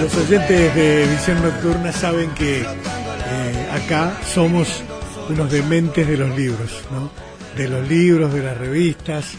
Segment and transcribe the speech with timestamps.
[0.00, 4.82] Los oyentes de Visión Nocturna saben que eh, acá somos
[5.28, 7.10] unos dementes de los libros, ¿no?
[7.54, 9.34] De los libros, de las revistas,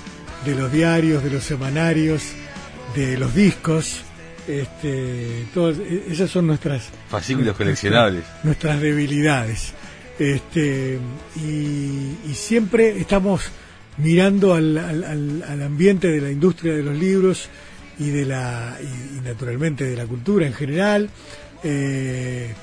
[0.46, 2.34] de los diarios, de los semanarios,
[2.96, 4.02] de los discos.
[4.48, 9.74] Este, todas, e, esas son nuestras fascículos coleccionables, nuestras debilidades.
[10.20, 11.00] Este,
[11.38, 13.50] y, y siempre estamos
[13.98, 17.50] mirando al, al, al, ambiente de la industria de los libros
[18.02, 21.10] y de la y, naturalmente de la cultura en general
[21.64, 22.54] eh,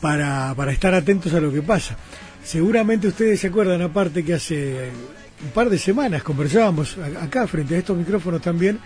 [0.00, 1.96] para, para estar atentos a lo que pasa.
[2.44, 4.90] Seguramente ustedes se acuerdan aparte que hace
[5.42, 8.78] un par de semanas conversábamos acá frente a estos micrófonos también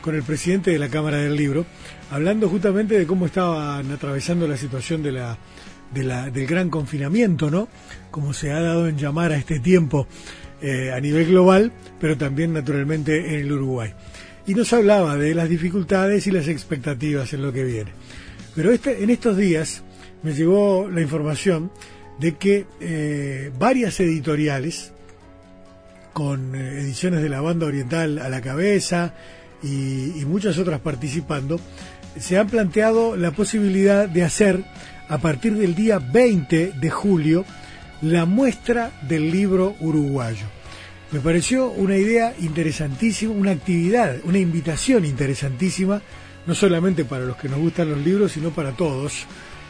[0.00, 1.66] con el presidente de la Cámara del Libro,
[2.12, 5.36] hablando justamente de cómo estaban atravesando la situación de la,
[5.92, 7.66] de la, del gran confinamiento, ¿no?
[8.12, 10.06] Como se ha dado en llamar a este tiempo
[10.62, 13.94] eh, a nivel global, pero también naturalmente en el Uruguay.
[14.46, 17.90] Y nos hablaba de las dificultades y las expectativas en lo que viene.
[18.54, 19.82] Pero este, en estos días
[20.22, 21.70] me llegó la información
[22.18, 24.92] de que eh, varias editoriales,
[26.12, 29.14] con eh, ediciones de la banda oriental a la cabeza
[29.62, 31.60] y, y muchas otras participando,
[32.18, 34.64] se han planteado la posibilidad de hacer
[35.08, 37.44] a partir del día 20 de julio
[38.02, 40.46] la muestra del libro uruguayo.
[41.12, 46.02] Me pareció una idea interesantísima, una actividad, una invitación interesantísima,
[46.46, 49.24] no solamente para los que nos gustan los libros, sino para todos,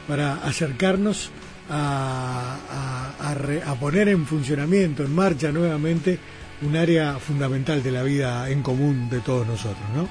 [0.08, 1.30] para acercarnos
[1.68, 6.18] a, a, a, poner en funcionamiento, en marcha nuevamente,
[6.62, 10.08] un área fundamental de la vida en común de todos nosotros, ¿no?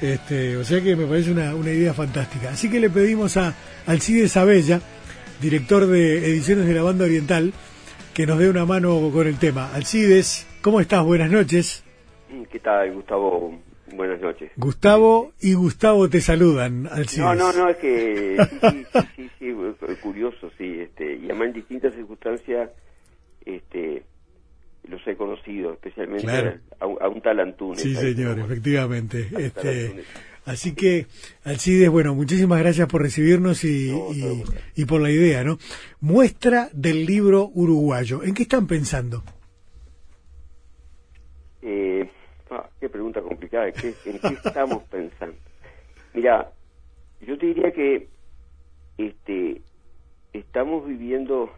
[0.00, 2.50] Este, o sea que me parece una, una idea fantástica.
[2.50, 3.54] Así que le pedimos a
[3.86, 4.80] Alcides Abella,
[5.40, 7.52] director de Ediciones de la Banda Oriental,
[8.14, 9.70] que nos dé una mano con el tema.
[9.72, 11.04] Alcides, ¿cómo estás?
[11.04, 11.84] Buenas noches.
[12.50, 13.56] ¿Qué tal, Gustavo?
[13.94, 14.50] Buenas noches.
[14.56, 17.24] Gustavo y Gustavo te saludan, Alcides.
[17.24, 21.52] No, no, no, es que sí, sí, sí, sí, curioso, sí, este, y además en
[21.52, 22.70] distintas circunstancias,
[23.44, 24.02] este,
[24.88, 27.80] los he conocido, especialmente a, a, un tal Antunes.
[27.80, 29.28] Sí, señor, efectivamente.
[29.38, 30.02] Este,
[30.46, 31.06] así que,
[31.44, 34.42] Alcides, bueno, muchísimas gracias por recibirnos y, no, y,
[34.74, 35.58] y, por la idea, ¿no?
[36.00, 38.24] Muestra del libro uruguayo.
[38.24, 39.22] ¿En qué están pensando?
[41.68, 42.08] Eh,
[42.50, 43.70] ah, qué pregunta complicada.
[43.72, 45.36] ¿Qué, ¿En qué estamos pensando?
[46.14, 46.50] Mira,
[47.20, 48.08] yo te diría que
[48.98, 49.62] este
[50.32, 51.50] estamos viviendo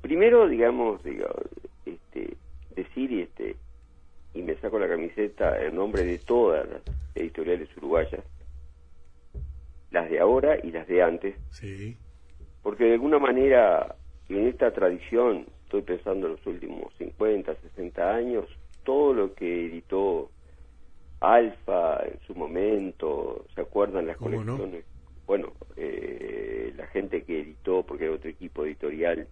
[0.00, 1.36] primero digamos, digamos
[1.84, 2.36] este,
[2.74, 3.56] decir y este
[4.34, 6.82] y me saco la camiseta en nombre de todas las
[7.14, 8.24] editoriales uruguayas
[9.90, 11.96] las de ahora y las de antes sí.
[12.62, 13.96] porque de alguna manera
[14.28, 18.46] en esta tradición estoy pensando en los últimos 50 60 años
[18.84, 20.30] todo lo que editó
[21.20, 25.24] Alfa en su momento se acuerdan las colecciones no?
[25.26, 29.26] bueno eh, la gente que editó porque era otro equipo editorial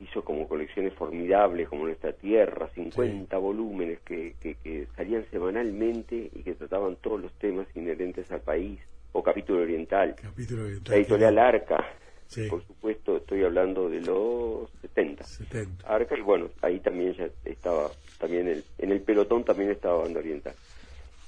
[0.00, 3.42] hizo como colecciones formidables como Nuestra Tierra, 50 sí.
[3.42, 8.80] volúmenes que, que, que, salían semanalmente y que trataban todos los temas inherentes al país,
[9.12, 11.38] o Capítulo Oriental, Capítulo Oriental la editorial.
[11.38, 11.84] Arca,
[12.26, 12.48] sí.
[12.48, 15.24] por supuesto estoy hablando de los 70.
[15.24, 15.86] 70.
[15.86, 20.20] Arca y bueno, ahí también ya estaba, también el, en el pelotón también estaba Banda
[20.20, 20.54] Oriental.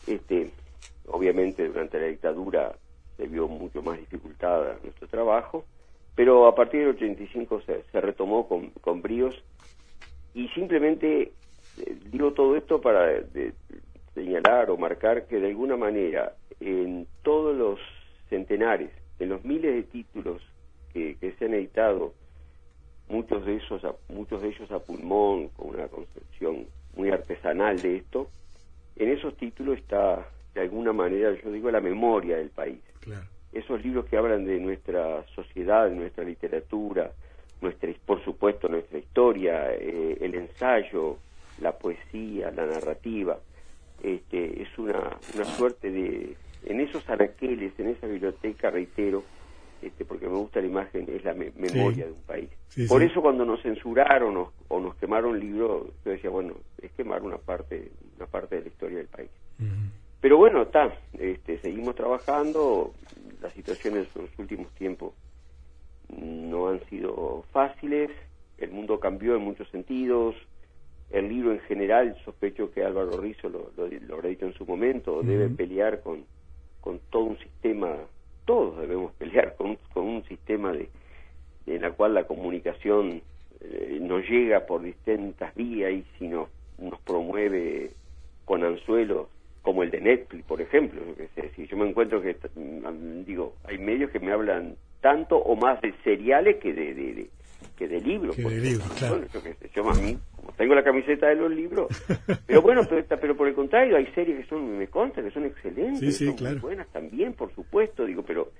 [0.06, 0.50] Este,
[1.06, 2.75] obviamente durante la dictadura
[3.16, 5.64] se vio mucho más dificultada nuestro trabajo,
[6.14, 9.34] pero a partir del 85 se, se retomó con, con bríos
[10.34, 11.32] y simplemente
[11.78, 13.22] eh, digo todo esto para
[14.14, 17.80] señalar o marcar que de alguna manera en todos los
[18.28, 20.42] centenares, en los miles de títulos
[20.92, 22.12] que, que se han editado,
[23.09, 25.88] muchos de esos a, muchos de ellos a pulmón con una
[27.02, 28.30] muy artesanal de esto,
[28.96, 32.80] en esos títulos está de alguna manera, yo digo, la memoria del país.
[33.00, 37.12] Claro esos libros que hablan de nuestra sociedad, de nuestra literatura,
[37.60, 41.18] nuestra, por supuesto nuestra historia, eh, el ensayo,
[41.60, 43.38] la poesía, la narrativa,
[44.02, 49.22] este, es una, una suerte de, en esos anaqueles, en esa biblioteca, reitero,
[49.82, 52.10] este, porque me gusta la imagen, es la me memoria sí.
[52.10, 52.48] de un país.
[52.68, 53.08] Sí, Por sí.
[53.08, 57.38] eso cuando nos censuraron o, o, nos quemaron libros, yo decía, bueno, es quemar una
[57.38, 59.30] parte, una parte de la historia del país.
[59.58, 59.90] Uh -huh.
[60.20, 62.94] Pero bueno, está, este, seguimos trabajando,
[63.40, 65.12] las situaciones en los últimos tiempos
[66.16, 68.10] no han sido fáciles,
[68.58, 70.36] el mundo cambió en muchos sentidos,
[71.10, 74.64] el libro en general, sospecho que Álvaro Rizzo lo, lo, lo habrá dicho en su
[74.64, 75.26] momento, uh -huh.
[75.26, 76.24] debe pelear con,
[76.80, 77.96] con todo un sistema,
[78.44, 80.89] todos debemos pelear con, con un sistema de,
[81.66, 83.22] en la cual la comunicación
[83.60, 86.48] eh, nos llega por distintas vías y si nos,
[86.78, 87.91] nos promueve
[88.44, 89.28] con anzuelos
[89.62, 91.00] como el de Netflix, por ejemplo.
[91.54, 95.80] Si yo me encuentro que, mm, digo, hay medios que me hablan tanto o más
[95.80, 97.30] de seriales que de, de,
[97.77, 98.34] que de libros.
[98.34, 99.18] Que de libros, claro.
[99.18, 101.89] Bueno, yo, yo a mí, como tengo la camiseta de los libros,
[102.47, 105.47] pero bueno, pero, pero por el contrario, hay series que son, me consta, que son
[105.47, 106.54] excelentes, sí, sí, son claro.
[106.54, 108.50] muy buenas también, por supuesto, digo, pero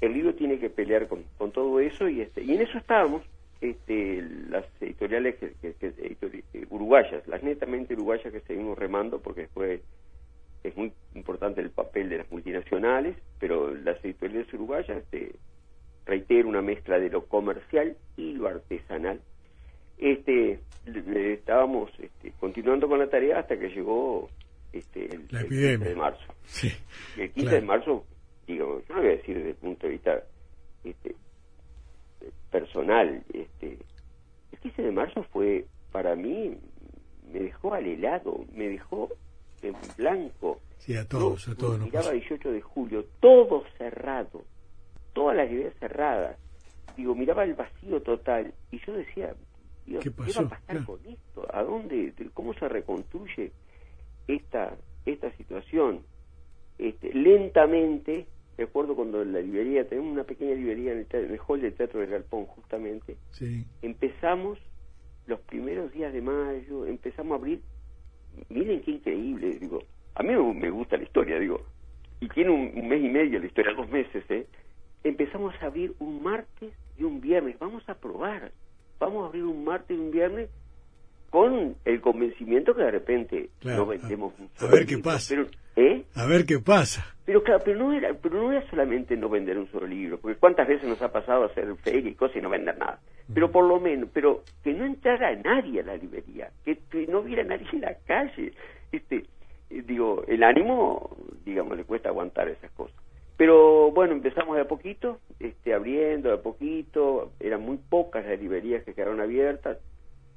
[0.00, 3.22] el libro tiene que pelear con, con todo eso y este y en eso estábamos
[3.60, 4.20] este,
[4.50, 9.80] las editoriales que, eh, uruguayas, las netamente uruguayas que seguimos remando porque después
[10.64, 15.36] es muy importante el papel de las multinacionales, pero las editoriales uruguayas, este,
[16.06, 19.20] reitero, una mezcla de lo comercial y lo artesanal.
[20.02, 20.58] Este,
[21.32, 24.28] estábamos este, continuando con la tarea hasta que llegó
[24.72, 26.34] este, el, 15 de marzo.
[27.16, 28.04] el 15 de marzo,
[28.44, 30.22] digo, yo no voy a decir desde el punto de vista
[30.82, 31.14] este,
[32.50, 33.78] personal, este,
[34.50, 36.58] el 15 de marzo fue para mí,
[37.32, 39.08] me dejó al helado, me dejó
[39.62, 40.60] en blanco.
[40.78, 41.78] Sí, a todos, a todos.
[41.78, 44.42] Miraba 18 de julio, todo cerrado,
[45.12, 46.36] todas las librerías cerradas.
[46.96, 49.32] Digo, miraba el vacío total y yo decía,
[49.86, 51.46] Dios, ¿qué, va a pasar con esto?
[51.52, 53.52] ¿A dónde, cómo se reconstruye
[54.26, 56.00] esta, esta situación?
[56.78, 58.26] Este, lentamente
[58.56, 62.10] recuerdo cuando en la librería, tenemos una pequeña librería en el, hall del Teatro del
[62.10, 63.16] Galpón justamente,
[63.82, 64.58] empezamos
[65.26, 67.60] los primeros días de mayo, empezamos a abrir,
[68.48, 69.82] miren qué increíble, digo,
[70.14, 71.62] a mí me gusta la historia, digo,
[72.20, 74.46] y tiene un, mes y medio la historia, dos meses, ¿eh?
[75.02, 78.52] empezamos a abrir un martes y un viernes, vamos a probar,
[79.02, 80.48] vamos a abrir un martes y un viernes
[81.30, 85.34] con el convencimiento que de repente no vendemos a, ver qué pasa.
[85.74, 86.04] ¿eh?
[86.14, 87.04] a ver qué pasa.
[87.24, 90.38] Pero claro pero no era pero no era solamente no vender un solo libro porque
[90.38, 93.00] cuántas veces nos ha pasado hacer feria y cosas y no vender nada.
[93.34, 96.78] Pero por lo menos pero que no entrara nadie a la librería que,
[97.08, 98.52] no hubiera nadie en la calle.
[98.92, 99.24] Este
[99.70, 103.01] eh, digo el ánimo digamos le cuesta aguantar esas cosas
[103.42, 108.38] pero bueno empezamos de a poquito este abriendo de a poquito eran muy pocas las
[108.38, 109.78] librerías que quedaron abiertas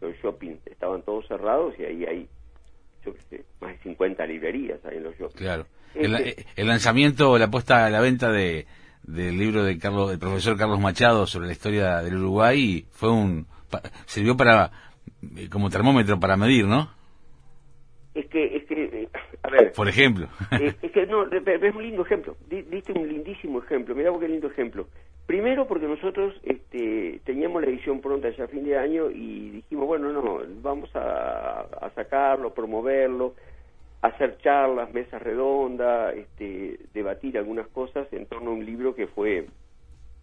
[0.02, 2.28] los shopping estaban todos cerrados y ahí hay,
[3.06, 5.38] yo qué sé, más de 50 librerías ahí en los shopping.
[5.38, 5.68] Claro.
[5.94, 8.66] Este el, lanzamiento, la puesta a la venta de,
[9.04, 13.46] del libro de Carlos, del profesor Carlos Machado sobre la historia del Uruguay fue un,
[14.08, 14.72] sirvió para,
[15.52, 16.90] como termómetro para medir, ¿no?
[18.16, 18.55] Es que,
[19.62, 19.72] ver.
[19.74, 20.28] Por ejemplo.
[20.52, 22.36] Es, que no, es un lindo ejemplo.
[22.50, 23.96] Diste un lindísimo ejemplo.
[23.96, 24.88] Mira qué lindo ejemplo.
[25.26, 29.88] Primero porque nosotros este, teníamos la edición pronta ya a fin de año y dijimos,
[29.88, 31.66] bueno, no, vamos a,
[31.96, 33.34] sacarlo, promoverlo,
[34.02, 39.48] hacer charlas, mesas redondas, este, debatir algunas cosas en torno a un libro que fue,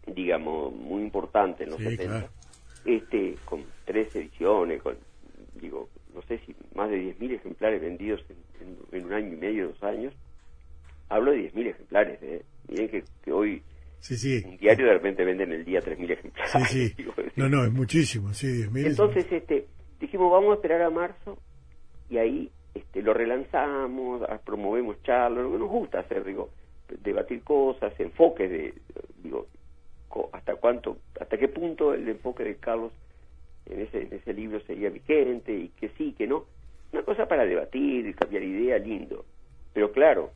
[0.06, 2.28] digamos, muy importante en los 70.
[2.84, 4.96] Este, con tres ediciones, con,
[5.54, 8.24] digo, no sé si más de 10.000 ejemplares vendidos
[8.60, 10.14] en, un año y medio, dos años.
[11.08, 12.44] Hablo de 10.000 ejemplares, ¿eh?
[12.68, 13.62] Miren que hoy
[14.02, 14.42] Sí, sí.
[14.44, 16.68] Un diario de repente venden el día 3.000 ejemplares.
[16.68, 17.06] Sí, sí.
[17.36, 18.86] no, no, es muchísimo, sí, 10.000.
[18.88, 19.68] Entonces, este,
[20.00, 21.38] dijimos, vamos a esperar a marzo
[22.10, 26.50] y ahí este, lo relanzamos, promovemos charlas, lo que nos gusta hacer, digo,
[27.00, 28.74] debatir cosas, enfoques de,
[29.22, 29.46] digo,
[30.32, 32.92] hasta cuánto, hasta qué punto el enfoque de Carlos
[33.66, 36.44] en ese, en ese libro sería vigente y que sí, que no.
[36.92, 39.24] Una cosa para debatir, y cambiar idea, lindo.
[39.72, 40.30] Pero claro,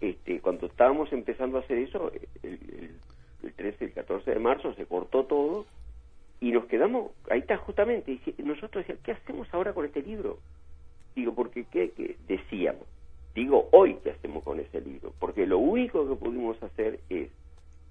[0.00, 2.12] este, cuando estábamos empezando a hacer eso,
[2.42, 2.58] el,
[3.42, 5.66] el, 13, el 14 de marzo se cortó todo
[6.40, 10.38] y nos quedamos, ahí está justamente, nosotros decíamos, ¿qué hacemos ahora con este libro?
[11.16, 12.86] Digo, porque ¿qué, decíamos?
[13.34, 15.12] Digo, hoy, ¿qué hacemos con ese libro?
[15.18, 17.30] Porque lo único que pudimos hacer es,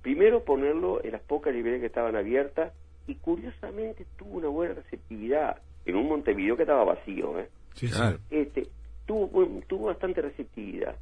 [0.01, 2.72] primero ponerlo en las pocas librerías que estaban abiertas,
[3.07, 7.49] y curiosamente tuvo una buena receptividad en un Montevideo que estaba vacío, ¿eh?
[7.73, 7.89] Sí,
[8.29, 8.67] Este,
[9.05, 9.29] tuvo,
[9.67, 10.95] tuvo bastante receptividad.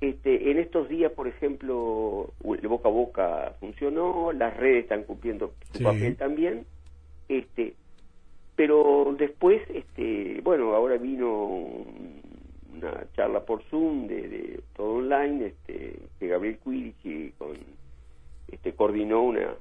[0.00, 5.54] Este, en estos días, por ejemplo, el boca a boca funcionó, las redes están cumpliendo
[5.72, 6.66] su papel también,
[7.28, 7.74] este,
[8.54, 11.84] pero después, este, bueno, ahora vino
[12.76, 17.56] una charla por Zoom de, todo online, este, que Gabriel Quidici con,
[18.52, 19.54] este, coordinó una,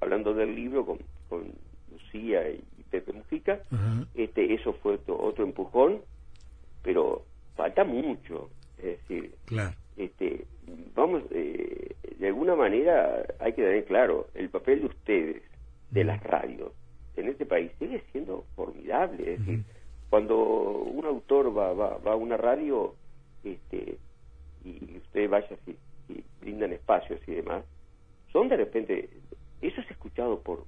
[0.00, 0.98] hablando del libro con,
[1.30, 1.50] con
[1.90, 3.60] Lucía y Pepe Mujica,
[4.14, 6.00] este, eso fue otro empujón,
[6.82, 7.24] pero
[7.56, 8.50] falta mucho.
[8.76, 9.34] Es decir,
[9.96, 10.44] este,
[10.94, 15.42] vamos, eh, de alguna manera hay que tener claro, el papel de ustedes,
[15.90, 16.72] de las radios,
[17.16, 19.34] en este país sigue siendo formidable.
[19.34, 19.64] Es decir,
[20.08, 22.94] cuando un autor va, va, va, a una radio
[23.44, 23.98] este,
[24.64, 25.56] y usted vaya
[26.08, 27.64] y brindan espacios y demás,
[28.32, 29.10] son de repente,
[29.60, 30.64] eso es escuchado por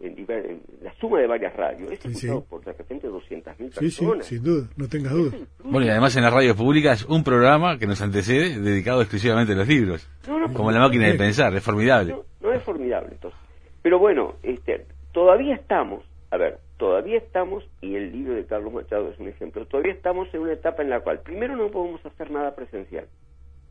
[0.00, 1.90] en, la suma de varias radios.
[1.92, 4.26] Es escuchado por de repente 200.000 personas.
[4.26, 5.36] Sí, sin duda, no tengas duda.
[5.64, 9.56] Bueno, y además en las radios públicas un programa que nos antecede dedicado exclusivamente a
[9.56, 10.08] los libros.
[10.54, 12.16] como la máquina de pensar, es formidable.
[12.40, 13.38] No, es formidable, entonces.
[13.82, 19.10] Pero bueno, este, todavía estamos, a ver, todavía estamos, y el libro de Carlos Machado
[19.10, 22.30] es un ejemplo, todavía estamos en una etapa en la cual primero no podemos hacer
[22.30, 23.06] nada presencial.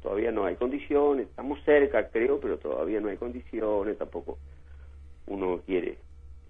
[0.01, 4.37] Todavía no hay condiciones, estamos cerca, creo, pero todavía no hay condiciones, tampoco
[5.27, 5.97] uno quiere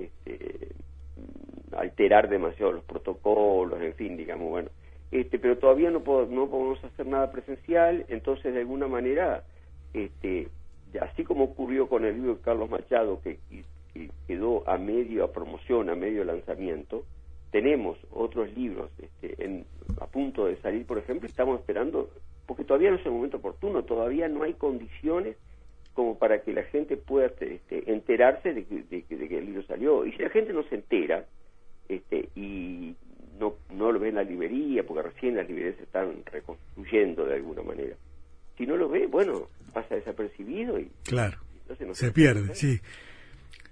[0.04, 0.70] este,
[1.76, 4.70] alterar demasiado los protocolos, en fin, digamos, bueno.
[5.12, 9.44] Este, pero todavía no, no podemos hacer nada presencial, entonces de alguna manera,
[9.94, 10.48] este,
[11.02, 13.40] así como ocurrió con el libro de Carlos Machado, que,
[14.26, 17.04] quedó a medio a promoción, a medio lanzamiento,
[17.52, 19.66] tenemos otros libros este, en,
[20.00, 22.10] a punto de salir, por ejemplo, estamos esperando,
[22.46, 25.36] porque todavía no es el momento oportuno, todavía no hay condiciones
[25.94, 30.06] como para que la gente pueda este, enterarse de que, el libro salió.
[30.06, 31.26] Y si la gente no se entera
[31.90, 32.96] este, y
[33.40, 37.36] no, no lo ve en la librería, porque recién las librerías se están reconstruyendo de
[37.36, 37.96] alguna manera,
[38.58, 40.90] si no lo ve, bueno, pasa desapercibido y...
[41.04, 41.38] Claro,
[41.94, 42.80] se, pierde, sí.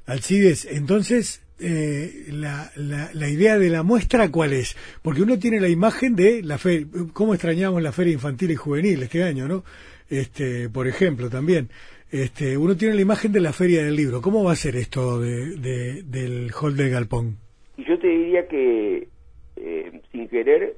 [0.06, 4.76] Alcides, entonces, eh, la, la, la, idea de la muestra, ¿cuál es?
[5.02, 9.04] Porque uno tiene la imagen de la fe, cómo extrañamos la feria infantil y juvenil
[9.04, 9.64] este año, ¿no?
[10.10, 11.70] Este, por ejemplo, también.
[12.12, 14.22] Este, uno tiene la imagen de la feria del libro.
[14.22, 17.38] ¿Cómo va a ser esto de, del hall de Galpón?
[17.78, 19.08] Yo te diría que,
[19.56, 20.76] eh, sin querer,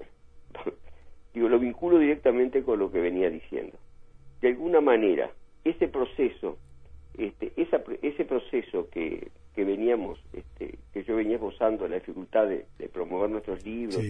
[1.34, 3.78] digo, lo vinculo directamente con lo que venía diciendo.
[4.42, 5.32] De alguna manera,
[5.64, 6.58] ese proceso,
[7.18, 12.66] este, esa, ese proceso que, que veníamos, este, que yo venía esbozando, la dificultad de,
[12.92, 14.04] promover nuestros libros,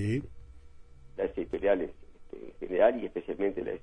[1.18, 1.92] las editoriales
[2.32, 3.80] este, en general y especialmente las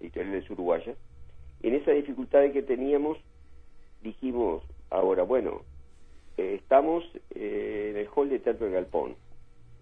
[0.00, 0.96] editoriales uruguayas,
[1.62, 3.18] en esa dificultad que teníamos,
[4.02, 5.62] dijimos, ahora, bueno,
[6.36, 7.04] eh, estamos
[7.34, 9.14] eh, en el hall de Teatro de Galpón,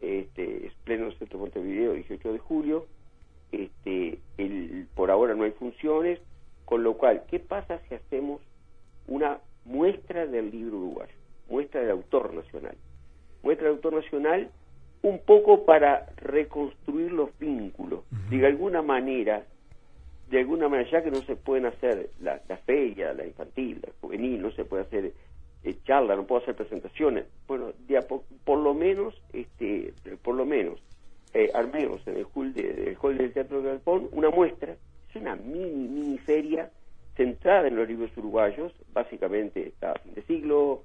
[0.01, 2.87] este, es pleno centro de Montevideo, 18 de julio,
[3.53, 6.21] este, el, por ahora no hay funciones,
[6.65, 8.41] con lo cual, ¿qué pasa si hacemos
[9.09, 11.15] una muestra del libro uruguayo,
[11.49, 12.77] muestra del autor nacional?
[13.43, 14.51] Muestra del autor nacional
[15.03, 19.45] un poco para reconstruir los vínculos, de alguna manera
[20.31, 23.93] de alguna manera, ya que no se pueden hacer la, la feria, la infantil, la
[24.01, 25.13] juvenil, no se puede hacer
[25.65, 28.01] eh, charla, no puedo hacer presentaciones, bueno, de
[28.45, 30.81] por lo menos, este, por lo menos,
[31.35, 34.77] eh, armemos en el hall, de, hall del Teatro de Galpón una muestra,
[35.09, 36.71] es una mini, mini feria
[37.17, 40.85] centrada en los libros uruguayos, básicamente está fin de siglo,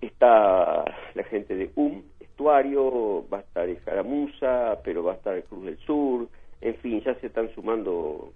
[0.00, 5.34] está la gente de UM, Estuario, va a estar el Jaramusa, pero va a estar
[5.34, 6.28] el Cruz del Sur,
[6.64, 8.32] en fin, ya se están sumando,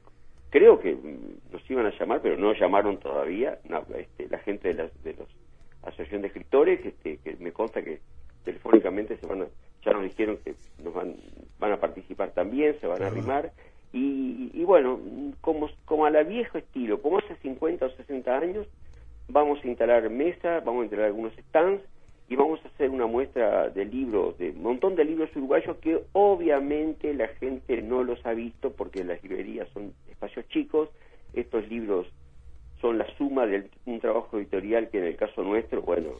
[0.51, 0.97] creo que
[1.51, 3.59] nos iban a llamar, pero no llamaron todavía,
[3.97, 5.29] este, la gente de la de los
[5.83, 8.01] asociación de escritores, este, que me consta que
[8.45, 9.47] telefónicamente se van
[9.85, 11.17] ya nos dijeron que nos van,
[11.59, 13.53] van a participar también, se van a arrimar,
[13.93, 15.01] y, y, bueno,
[15.41, 18.67] como, como a la viejo estilo, como hace 50 o 60 años,
[19.29, 21.83] vamos a instalar mesas, vamos a instalar algunos stands,
[22.29, 26.05] y vamos a hacer una muestra de libros, de un montón de libros uruguayos que
[26.13, 30.91] obviamente la gente no los ha visto porque las librerías son espacios chicos,
[31.33, 32.07] estos libros
[32.83, 36.11] son la suma de un trabajo editorial que en el caso nuestro, bueno,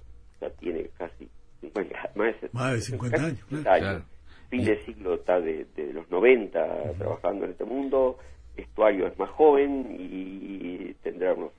[0.41, 1.29] ya tiene casi
[1.61, 4.03] 50, más, de, 50 años.
[4.49, 8.19] Fin de siglo está de, los 90 trabajando en este mundo,
[8.57, 11.53] Estuario es más joven y tendrá unos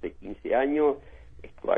[0.00, 0.96] de 15 años,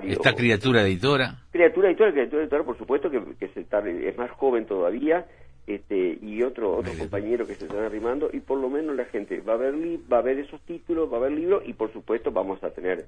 [0.04, 1.36] ¿Esta criatura editora?
[1.50, 5.26] Criatura editora, criatura editora, por supuesto, que, es más joven todavía,
[5.66, 9.40] este, y otro otro compañero que se están arrimando, y por lo menos la gente
[9.40, 9.74] va a ver,
[10.12, 13.06] va a ver esos títulos, va a ver libros, y por supuesto vamos a tener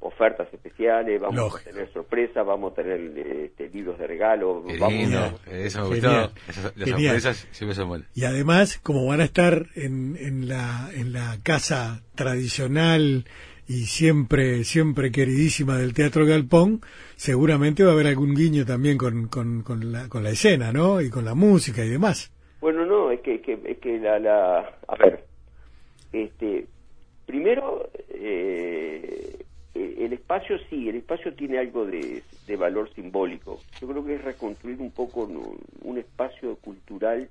[0.00, 4.62] ofertas especiales, vamos a tener sorpresas, vamos a tener este, libros de regalo.
[4.78, 6.30] vamos eso me gustó.
[6.76, 8.08] las sorpresas siempre son buenas.
[8.14, 13.24] Y además, como van a estar en, en, la, en la casa tradicional
[13.68, 16.80] y siempre, siempre queridísima del Teatro Galpón,
[17.16, 21.02] seguramente va a haber algún guiño también con, con, con, la, escena, ¿no?
[21.02, 22.32] Y con la música y demás.
[22.60, 24.58] Bueno, no, es que, que, es que la, la...
[24.88, 25.22] A ver,
[26.14, 26.66] este,
[27.26, 29.44] primero, eh,
[29.74, 33.60] el espacio sí, el espacio tiene algo de, de valor simbólico.
[33.80, 35.28] Yo creo que es reconstruir un poco
[35.82, 37.28] un espacio cultural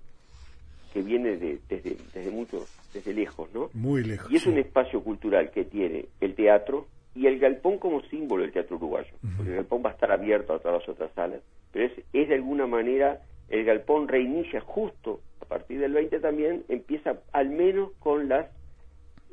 [0.93, 2.65] que viene de, desde, desde mucho,
[2.97, 3.69] desde lejos, ¿no?
[3.73, 4.31] Muy lejos.
[4.31, 8.51] Y es un espacio cultural que tiene el teatro y el galpón como símbolo del
[8.51, 9.13] teatro uruguayo.
[9.35, 12.29] Porque el galpón va a estar abierto a todas las otras salas, pero es, es
[12.29, 17.91] de alguna manera, el galpón reinicia justo a partir del 20 también, empieza al menos
[17.99, 18.47] con las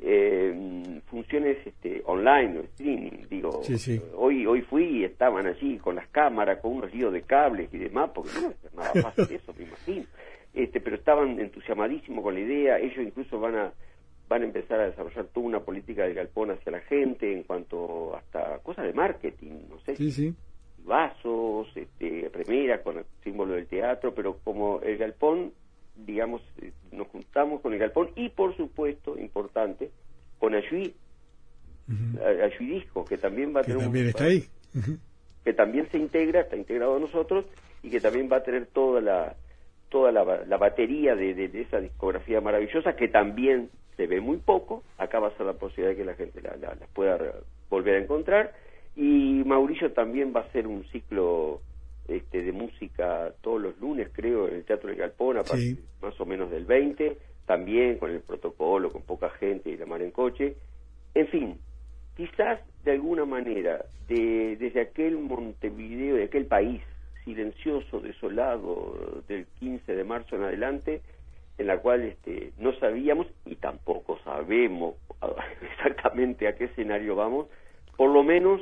[0.01, 3.27] eh, funciones este, online o streaming.
[3.29, 3.61] Digo,
[4.15, 7.77] hoy hoy fui y estaban allí con las cámaras, con un río de cables y
[7.77, 10.05] demás, porque no es nada fácil eso, me imagino.
[10.55, 12.79] Este, pero estaban entusiasmadísimos con la idea.
[12.79, 13.73] Ellos incluso van a
[14.27, 18.15] van a empezar a desarrollar toda una política de galpón hacia la gente en cuanto
[18.15, 20.33] hasta cosas de marketing, no sé,
[20.83, 25.51] vasos, este, remeras con el símbolo del teatro, pero como el galpón,
[25.95, 29.91] digamos, eh, nos juntamos con el galpón y por supuesto, importante,
[30.39, 30.93] con Ayui,
[31.87, 34.43] uh Disco, que también va a tener también está ahí.
[35.43, 37.45] que también se integra, está integrado a nosotros
[37.83, 39.35] y que también va a tener toda la
[39.89, 40.23] toda la,
[40.57, 45.37] batería de, de, esa discografía maravillosa que también se ve muy poco, acá va a
[45.37, 47.17] ser la posibilidad de que la gente la, la, pueda
[47.69, 48.53] volver a encontrar
[48.95, 51.61] y Mauricio también va a hacer un ciclo
[52.07, 56.19] este, de música todos los lunes, creo, en el Teatro de Galpón, a partir más
[56.19, 60.11] o menos del 20, también con el protocolo, con poca gente y la mar en
[60.11, 60.55] coche.
[61.13, 61.57] En fin,
[62.15, 66.81] quizás de alguna manera, de, desde aquel Montevideo, de aquel país
[67.25, 71.01] silencioso, desolado, del 15 de marzo en adelante,
[71.57, 74.95] en la cual este, no sabíamos y tampoco sabemos
[75.77, 77.47] exactamente a qué escenario vamos,
[77.97, 78.61] por lo menos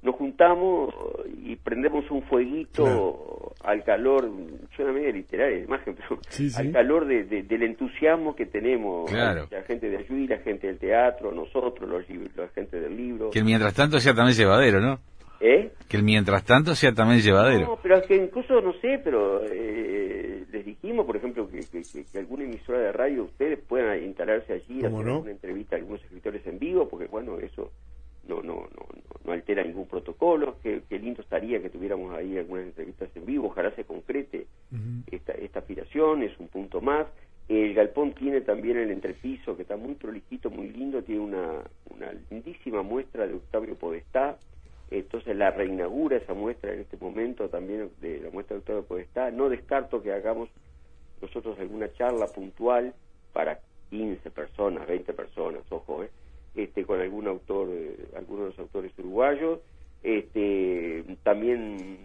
[0.00, 0.94] nos juntamos
[1.42, 4.30] y prendemos un fueguito al calor,
[4.76, 6.20] suena medio literaria la imagen, pero
[6.56, 11.32] al calor de, del entusiasmo que tenemos, la gente de ayuda, la gente del teatro,
[11.32, 12.04] nosotros, los,
[12.36, 13.30] la gente del libro.
[13.30, 15.00] Que mientras tanto sea también llevadero, ¿no?
[15.40, 15.70] ¿Eh?
[15.88, 17.66] Que el mientras tanto sea también llevadero.
[17.66, 22.18] No, pero es que incluso, no sé, pero eh, les dijimos, por ejemplo, que, que,
[22.18, 26.58] alguna emisora de radio, ustedes puedan instalarse allí, hacer una entrevista a algunos escritores en
[26.58, 27.70] vivo, porque bueno, eso
[28.26, 28.86] no no no
[29.24, 33.70] no altera ningún protocolo, que, lindo estaría que tuviéramos ahí algunas entrevistas en vivo, ojalá
[33.74, 34.46] se concrete
[35.10, 37.06] esta, esta aspiración, es un punto más.
[37.48, 42.12] El galpón tiene también el entrepiso, que está muy prolijito, muy lindo, tiene una, una
[42.30, 44.36] lindísima muestra de Octavio Podestá,
[44.90, 49.30] entonces la reinaugura esa muestra en este momento también de la muestra de Octavio Podestá.
[49.30, 50.48] No descarto que hagamos
[51.20, 52.94] nosotros alguna charla puntual
[53.32, 56.10] para 15 personas, 20 personas, ojo, ¿eh?
[56.54, 59.60] este, con algún autor, eh, algunos de los autores uruguayos.
[60.02, 61.98] Este, también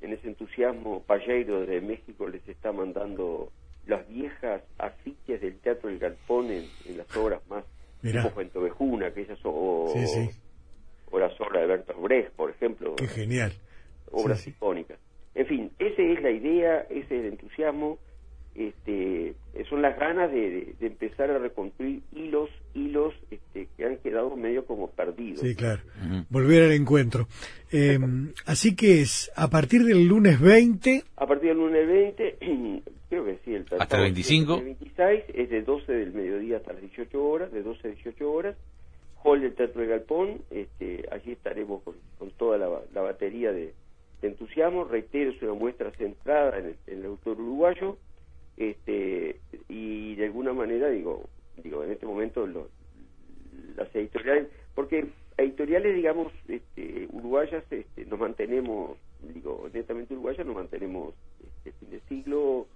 [0.00, 3.50] en ese entusiasmo, Palleiro de México les está mandando
[3.86, 7.64] las viejas afiches del Teatro del Galpón en, las obras más
[8.02, 10.40] como Fuentovejuna, aquellas o, o las
[11.40, 12.96] obras de Bertolt Brecht, por ejemplo.
[12.96, 13.52] Qué genial.
[14.10, 14.98] Obras icónicas.
[15.34, 17.98] En fin, esa es la idea, ese es el entusiasmo,
[18.54, 19.34] este,
[19.68, 24.90] son las ganas de, empezar a reconstruir hilos, hilos este, que han quedado medio como
[24.90, 25.40] perdidos.
[25.40, 25.82] Sí, claro.
[26.28, 27.28] Volver al encuentro.
[27.70, 27.98] Eh,
[28.46, 31.04] así que es a partir del lunes 20.
[31.16, 32.36] A partir del lunes 20,
[33.08, 34.54] creo que sí, el Hasta el 25.
[34.56, 38.32] El 26 es de 12 del mediodía hasta las 18 horas, de 12 a 18
[38.32, 38.56] horas
[39.22, 41.94] hall del Teatro de Galpón, este, allí estaremos con,
[42.36, 43.74] toda la, batería de,
[44.22, 47.96] entusiasmo, reitero, es una muestra centrada en el, autor uruguayo,
[48.56, 51.24] este, y de alguna manera, digo,
[51.62, 55.06] digo en este momento las editoriales, porque
[55.38, 62.00] editoriales, digamos, este, uruguayas, este, nos mantenemos, digo, netamente uruguayas, nos mantenemos este, fin de
[62.08, 62.66] siglo,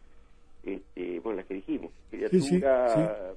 [0.62, 3.34] este, bueno, las que dijimos, criatura,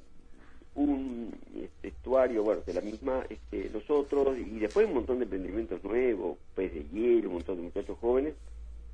[0.78, 1.34] un
[1.82, 6.74] estuario, bueno, de la misma, este, nosotros, y después un montón de emprendimientos nuevos, pez
[6.74, 8.36] de hielo, un montón de muchachos jóvenes,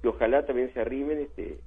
[0.01, 1.57] que ojalá también se arrimen, este,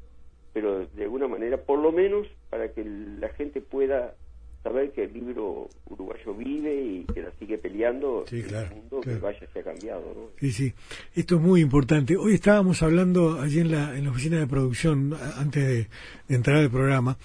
[0.55, 4.15] pero de alguna manera, por lo menos para que la gente pueda
[4.63, 9.01] saber que el libro uruguayo vive y que la sigue peleando sí, claro, el mundo
[9.01, 10.31] que vaya se ha cambiado ¿no?
[10.41, 10.75] sí sí
[11.15, 15.15] esto es muy importante hoy estábamos hablando allí en la en la oficina de producción
[15.37, 15.89] antes de,
[16.27, 17.17] de entrar al programa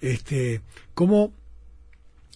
[0.00, 0.60] este
[0.92, 1.32] cómo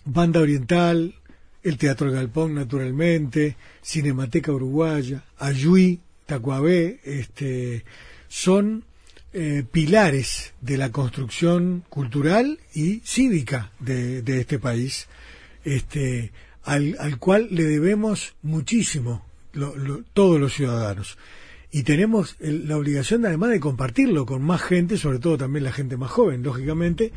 [0.04, 1.14] Banda Oriental,
[1.62, 7.84] el Teatro Galpón, naturalmente, Cinemateca Uruguaya, Ayuí, Tacuabé, este,
[8.28, 8.84] son
[9.32, 15.08] eh, pilares de la construcción cultural y cívica de, este país,
[15.64, 16.32] este,
[16.64, 19.24] al, al, cual le debemos muchísimo
[20.14, 21.18] todos los ciudadanos.
[21.70, 25.96] Y tenemos la obligación además de compartirlo con más gente, sobre todo también la gente
[25.96, 27.12] más joven, lógicamente,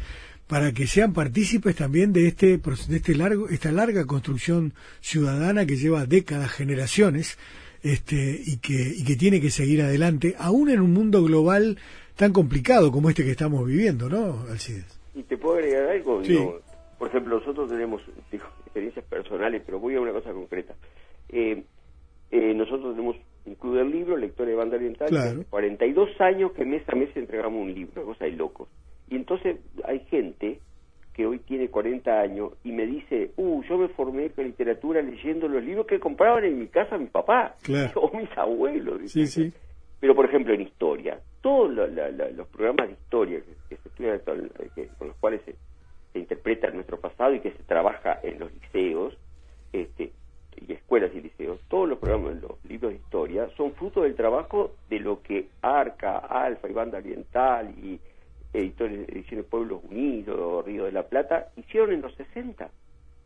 [0.48, 5.76] para que sean partícipes también de este de este largo esta larga construcción ciudadana que
[5.76, 7.38] lleva décadas generaciones
[7.84, 11.78] este y que y que tiene que seguir adelante aún en un mundo global
[12.16, 16.22] tan complicado como este que estamos viviendo no Alcides y te puedo agregar algo
[17.00, 18.02] por ejemplo nosotros tenemos
[18.66, 20.76] experiencias personales pero voy a una cosa concreta.
[21.30, 21.64] Eh,
[22.32, 25.44] eh, nosotros tenemos un club del libro lectores de banda oriental claro.
[25.50, 28.68] 42 años que mes a mes entregamos un libro cosa de locos
[29.10, 30.60] y entonces hay gente
[31.14, 35.48] que hoy tiene 40 años y me dice, uh, yo me formé con literatura leyendo
[35.48, 37.56] los libros que compraban en mi casa mi papá
[37.96, 39.10] o mis abuelos.
[39.12, 39.54] Sí, sí.
[40.02, 43.40] Pero, por ejemplo, en historia, todos los programas de historia
[43.70, 44.20] que, se estudian,
[44.98, 45.56] con los cuales se,
[46.12, 49.18] se, interpreta nuestro pasado y que se trabaja en los liceos
[49.72, 50.12] este,
[50.68, 54.76] y escuelas y liceos, todos los programas, los libros de historia, son fruto del trabajo
[54.90, 58.00] de lo que Arca, Alfa y Banda Oriental y
[58.56, 62.70] editores, ediciones Pueblos Unidos, Río de la Plata, hicieron en los 60.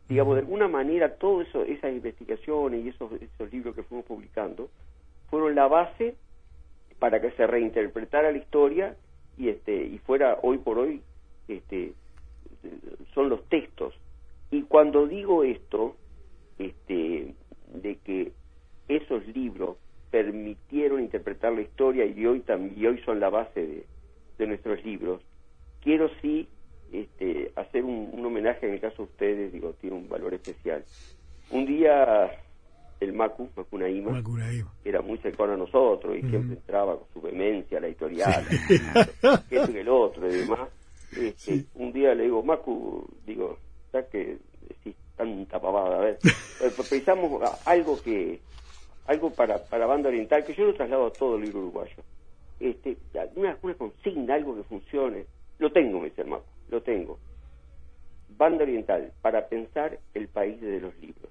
[0.08, 4.68] Digamos, de alguna manera, todo eso, esas investigaciones y esos, esos libros que fuimos publicando
[5.30, 6.16] fueron la base
[6.98, 8.96] para que se reinterpretara la historia
[9.38, 11.00] y este y fuera hoy por hoy
[11.48, 11.94] este
[13.14, 13.94] son los textos
[14.50, 15.96] y cuando digo esto
[16.58, 17.34] este
[17.72, 18.32] de que
[18.88, 19.78] esos libros
[20.10, 23.86] permitieron interpretar la historia y hoy también hoy son la base de,
[24.40, 25.22] de nuestros libros.
[25.82, 26.48] Quiero sí
[26.92, 30.84] este, hacer un, homenaje en el caso de ustedes, digo, tiene un valor especial.
[31.50, 32.30] Un día
[32.98, 34.22] el Macu, Macunaíma,
[34.84, 38.46] era muy cercano a nosotros y siempre entraba con su vehemencia a la editorial,
[39.48, 40.68] que y el otro y demás.
[41.16, 43.58] Este, un día le digo, Macu, digo,
[43.92, 48.40] ya que decís tanta pavada, a ver, eh, pensamos algo que
[49.06, 51.96] algo para, para banda oriental, que yo lo traslado a todo el libro uruguayo
[52.60, 52.98] este,
[53.34, 55.24] una, una consigna, algo que funcione.
[55.58, 56.28] Lo tengo, me dice el
[56.70, 57.18] lo tengo.
[58.36, 61.30] Banda Oriental, para pensar el país desde los libros.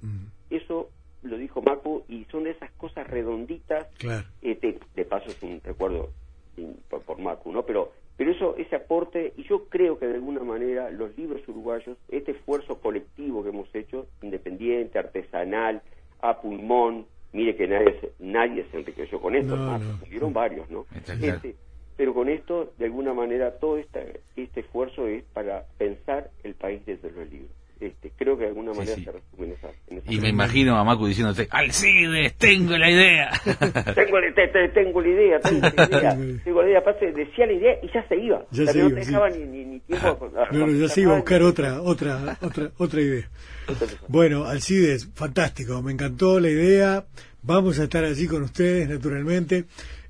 [0.00, 0.26] Mm.
[0.50, 0.90] Eso
[1.22, 3.86] lo dijo Macu y son de esas cosas redonditas.
[3.98, 4.26] Claro.
[4.40, 6.10] Este, de paso es un recuerdo
[6.88, 7.64] por, por, Macu, ¿no?
[7.64, 11.96] Pero, pero eso, ese aporte, y yo creo que de alguna manera los libros uruguayos,
[12.08, 15.82] este esfuerzo colectivo que hemos hecho, independiente, artesanal,
[16.20, 20.86] a pulmón, mire que nadie se, nadie se enriqueció con esto, no, varios, ¿no?
[20.94, 21.56] Este,
[21.96, 26.84] pero con esto, de alguna manera, todo este, este esfuerzo es para pensar el país
[26.86, 27.50] desde los libros.
[27.82, 29.68] Este, creo que de alguna manera se resume en esa,
[30.08, 33.30] Y me imagino a Macu diciéndote, Alcides, tengo la idea.
[33.96, 34.18] tengo,
[34.72, 36.16] tengo la idea, tengo la idea.
[36.44, 38.46] tengo la idea, aparte decía la idea y ya se iba.
[38.52, 40.30] Ya se no iba, dejaba ni, ni, tiempo.
[40.52, 43.28] no, no, ya se iba a buscar otra, otra, otra, otra idea.
[44.06, 47.04] Bueno, Alcides, fantástico, me encantó la idea.
[47.42, 49.64] Vamos a estar allí con ustedes, naturalmente.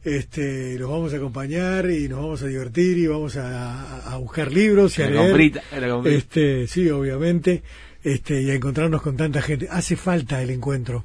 [0.04, 4.98] Este, los vamos a acompañar y nos vamos a divertir y vamos a, buscar libros
[4.98, 5.62] y a leer.
[6.06, 7.62] este, sí, obviamente,
[8.02, 9.68] este, y a encontrarnos con tanta gente.
[9.70, 11.04] Hace falta el encuentro.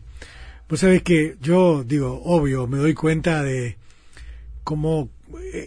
[0.67, 3.77] Vos sabés que yo, digo, obvio, me doy cuenta de
[4.63, 5.09] cómo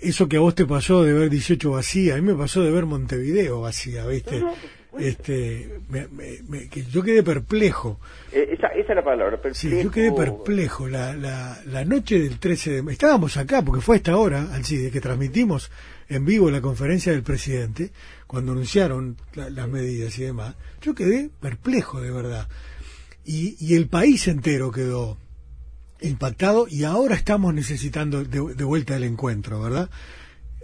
[0.02, 2.70] eso que a vos te pasó de ver 18 vacía, a mí me pasó de
[2.70, 4.42] ver Montevideo vacía, ¿viste?
[4.98, 8.00] Este me, que yo quedé perplejo.
[8.32, 9.54] Eh, esa, esa, es la palabra perplejo.
[9.54, 10.88] sí yo quedé perplejo.
[10.88, 14.90] La, la, la noche del 13 de estábamos acá porque fue a esta hora Alcide
[14.90, 15.70] que transmitimos
[16.08, 17.90] en vivo la conferencia del presidente
[18.26, 22.48] cuando anunciaron las medidas y demás yo quedé perplejo de verdad.
[23.24, 25.18] Y, y el país entero quedó
[26.00, 29.90] impactado y ahora estamos necesitando de, de vuelta el encuentro verdad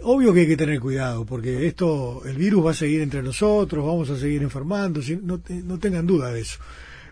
[0.03, 3.85] Obvio que hay que tener cuidado, porque esto, el virus va a seguir entre nosotros,
[3.85, 6.59] vamos a seguir enfermando, no, no tengan duda de eso.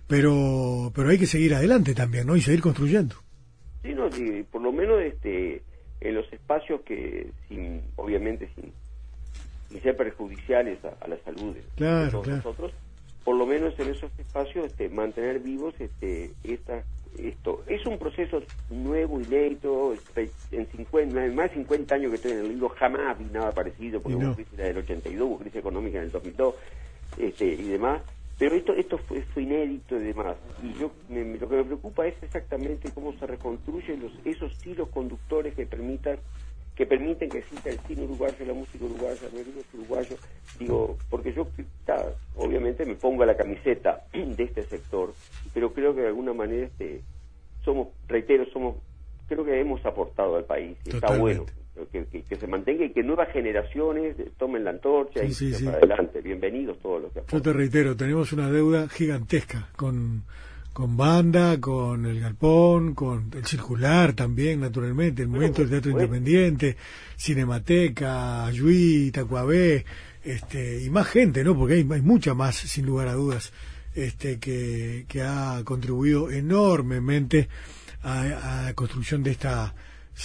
[0.07, 2.35] Pero, pero hay que seguir adelante también, ¿no?
[2.35, 3.15] Y seguir construyendo.
[3.81, 4.09] Sí, no,
[4.51, 5.63] por lo menos este,
[6.01, 8.71] en los espacios que, sin, obviamente, sin,
[9.81, 12.71] ser perjudiciales a, la salud de, todos nosotros,
[13.23, 16.85] por lo menos en esos espacios este, mantener vivos este, estas
[17.19, 17.63] esto.
[17.67, 19.93] Es un proceso nuevo, inédito,
[20.51, 24.01] en 50, más de 50 años que estoy en el libro jamás vi nada parecido,
[24.01, 26.55] porque hubo crisis del 82, hubo crisis económica en el 2002
[27.17, 28.01] este, y demás,
[28.37, 32.91] pero esto esto fue, inédito y demás, y yo lo que me preocupa es exactamente
[32.93, 36.17] cómo se reconstruyen los, esos hilos conductores que permitan
[36.75, 40.19] que permiten que exista el cine uruguayo, la música uruguaya, los uruguayos,
[40.59, 41.47] digo, porque yo
[42.35, 45.13] obviamente me pongo la camiseta de este sector,
[45.53, 47.01] pero creo que de alguna manera este
[47.63, 48.75] somos, reitero, somos,
[49.27, 51.45] creo que hemos aportado al país, y está bueno.
[51.91, 56.21] Que, que, se mantenga y que nuevas generaciones tomen la antorcha y para adelante.
[56.21, 57.37] Bienvenidos todos los que aportan.
[57.37, 60.23] Yo te reitero, tenemos una deuda gigantesca con
[60.75, 66.75] con banda, con el galpón, con el circular también, naturalmente, el movimiento del teatro independiente,
[67.17, 69.85] Cinemateca, Ayuí, Tacuabé,
[70.21, 71.57] este, y más gente, ¿no?
[71.57, 73.53] Porque hay, hay mucha más, sin lugar a dudas,
[73.93, 77.47] este, que, que ha contribuido enormemente
[78.03, 79.73] a, la construcción de esta,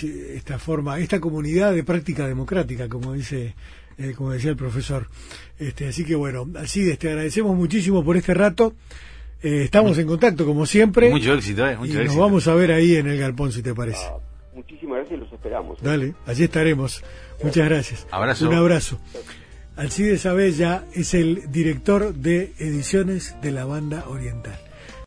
[0.03, 3.55] esta forma, esta comunidad de práctica democrática, como dice
[3.99, 5.07] eh, como decía el profesor.
[5.61, 8.75] Este, así que bueno, así te agradecemos muchísimo por este rato.
[9.43, 11.11] Eh, estamos en contacto como siempre.
[11.11, 13.75] Mucho éxito, eh, mucho y Nos vamos a ver ahí en el galpón si te
[13.75, 14.05] parece.
[14.07, 14.19] Ah,
[14.55, 15.83] muchísimas gracias y los esperamos.
[15.83, 17.03] Dale, allí estaremos.
[17.43, 18.07] Muchas gracias.
[18.11, 18.49] Abrazo.
[18.49, 19.01] Un abrazo.
[19.77, 24.59] Alcides Abella es el director de ediciones de la Banda Oriental.